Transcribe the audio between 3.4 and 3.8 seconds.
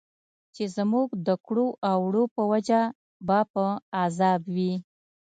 په